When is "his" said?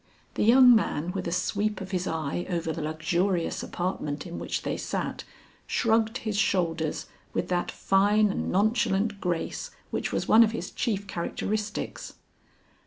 1.91-2.07, 6.25-6.37, 10.53-10.71